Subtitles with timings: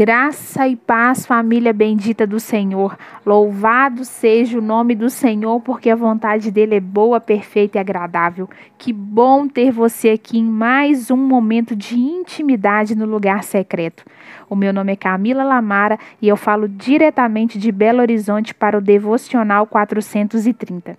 [0.00, 2.96] Graça e paz, família bendita do Senhor.
[3.26, 8.48] Louvado seja o nome do Senhor, porque a vontade dele é boa, perfeita e agradável.
[8.78, 14.02] Que bom ter você aqui em mais um momento de intimidade no lugar secreto.
[14.48, 18.80] O meu nome é Camila Lamara e eu falo diretamente de Belo Horizonte para o
[18.80, 20.96] Devocional 430.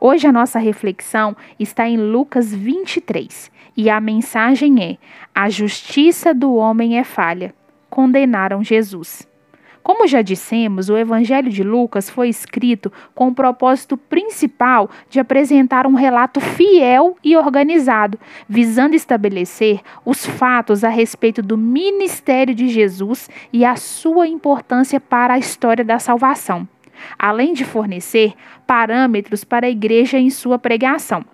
[0.00, 4.96] Hoje a nossa reflexão está em Lucas 23 e a mensagem é:
[5.34, 7.52] A justiça do homem é falha
[7.90, 9.28] condenaram Jesus.
[9.82, 15.86] Como já dissemos, o Evangelho de Lucas foi escrito com o propósito principal de apresentar
[15.86, 23.28] um relato fiel e organizado, visando estabelecer os fatos a respeito do ministério de Jesus
[23.52, 26.68] e a sua importância para a história da salvação,
[27.18, 28.34] além de fornecer
[28.66, 31.24] parâmetros para a igreja em sua pregação.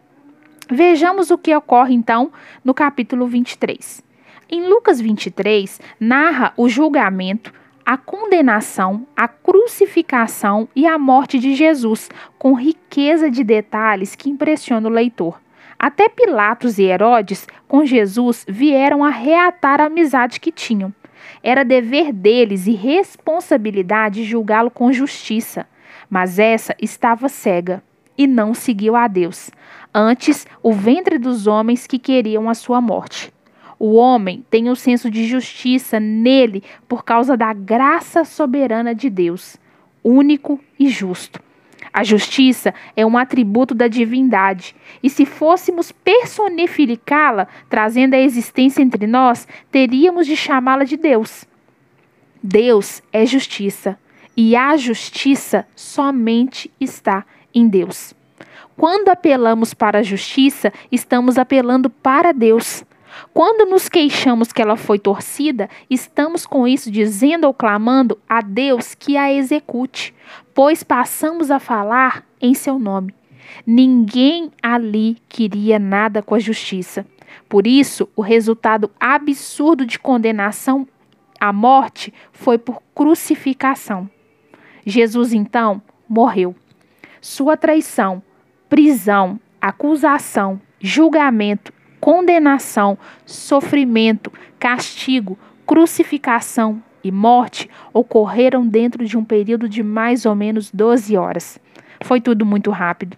[0.71, 2.31] Vejamos o que ocorre então
[2.65, 4.07] no capítulo 23.
[4.49, 7.53] Em Lucas 23, narra o julgamento,
[7.85, 14.89] a condenação, a crucificação e a morte de Jesus, com riqueza de detalhes que impressiona
[14.89, 15.41] o leitor.
[15.77, 20.95] Até Pilatos e Herodes, com Jesus, vieram a reatar a amizade que tinham.
[21.43, 25.67] Era dever deles e responsabilidade julgá-lo com justiça,
[26.09, 27.83] mas essa estava cega
[28.17, 29.51] e não seguiu a Deus.
[29.93, 33.35] Antes, o ventre dos homens que queriam a sua morte.
[33.79, 39.11] O homem tem o um senso de justiça nele por causa da graça soberana de
[39.11, 39.57] Deus,
[40.03, 41.41] único e justo.
[41.93, 49.07] A justiça é um atributo da divindade, e se fôssemos personificá-la, trazendo a existência entre
[49.07, 51.47] nós, teríamos de chamá-la de Deus.
[52.43, 53.99] Deus é justiça,
[54.37, 58.15] e a justiça somente está em Deus.
[58.77, 62.85] Quando apelamos para a justiça, estamos apelando para Deus.
[63.33, 68.95] Quando nos queixamos que ela foi torcida, estamos com isso dizendo ou clamando a Deus
[68.95, 70.15] que a execute,
[70.55, 73.15] pois passamos a falar em seu nome.
[73.67, 77.07] Ninguém ali queria nada com a justiça.
[77.49, 80.87] Por isso, o resultado absurdo de condenação
[81.41, 84.09] à morte foi por crucificação.
[84.85, 86.55] Jesus então morreu.
[87.21, 88.23] Sua traição,
[88.69, 91.73] prisão, acusação, julgamento
[92.07, 95.37] condenação, sofrimento, castigo,
[95.67, 101.59] crucificação e morte ocorreram dentro de um período de mais ou menos 12 horas.
[102.05, 103.17] Foi tudo muito rápido.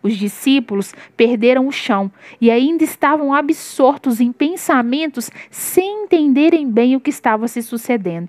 [0.00, 2.08] Os discípulos perderam o chão
[2.40, 8.28] e ainda estavam absortos em pensamentos sem entenderem bem o que estava se sucedendo.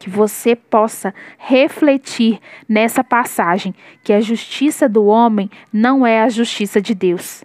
[0.00, 6.82] Que você possa refletir nessa passagem que a justiça do homem não é a justiça
[6.82, 7.44] de Deus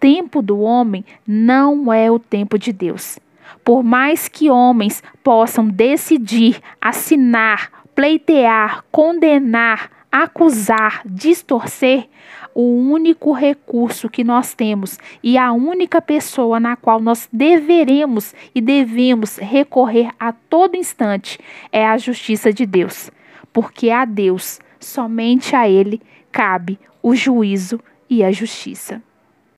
[0.00, 3.18] tempo do homem não é o tempo de Deus.
[3.64, 12.08] Por mais que homens possam decidir, assinar, pleitear, condenar, acusar, distorcer,
[12.54, 18.60] o único recurso que nós temos e a única pessoa na qual nós deveremos e
[18.60, 21.38] devemos recorrer a todo instante
[21.70, 23.12] é a justiça de Deus.
[23.52, 29.00] Porque a Deus, somente a Ele, cabe o juízo e a justiça.